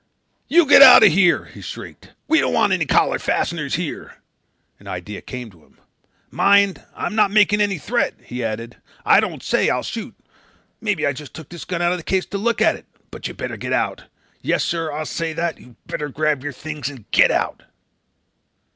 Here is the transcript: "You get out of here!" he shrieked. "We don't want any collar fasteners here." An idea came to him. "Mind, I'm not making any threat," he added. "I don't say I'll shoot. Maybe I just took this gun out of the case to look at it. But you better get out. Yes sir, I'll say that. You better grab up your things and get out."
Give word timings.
"You 0.47 0.65
get 0.65 0.81
out 0.81 1.03
of 1.03 1.11
here!" 1.11 1.45
he 1.45 1.61
shrieked. 1.61 2.09
"We 2.27 2.39
don't 2.39 2.55
want 2.55 2.73
any 2.73 2.87
collar 2.87 3.19
fasteners 3.19 3.75
here." 3.75 4.15
An 4.79 4.87
idea 4.87 5.21
came 5.21 5.51
to 5.51 5.63
him. 5.63 5.77
"Mind, 6.31 6.81
I'm 6.95 7.13
not 7.13 7.29
making 7.29 7.61
any 7.61 7.77
threat," 7.77 8.15
he 8.23 8.43
added. 8.43 8.77
"I 9.05 9.19
don't 9.19 9.43
say 9.43 9.69
I'll 9.69 9.83
shoot. 9.83 10.15
Maybe 10.81 11.05
I 11.05 11.13
just 11.13 11.35
took 11.35 11.49
this 11.49 11.65
gun 11.65 11.83
out 11.83 11.91
of 11.91 11.99
the 11.99 12.03
case 12.03 12.25
to 12.25 12.39
look 12.39 12.63
at 12.63 12.75
it. 12.75 12.87
But 13.11 13.27
you 13.27 13.35
better 13.35 13.57
get 13.57 13.73
out. 13.73 14.05
Yes 14.41 14.63
sir, 14.63 14.91
I'll 14.91 15.05
say 15.05 15.33
that. 15.33 15.59
You 15.59 15.75
better 15.85 16.09
grab 16.09 16.39
up 16.39 16.45
your 16.45 16.53
things 16.53 16.89
and 16.89 17.05
get 17.11 17.29
out." 17.29 17.61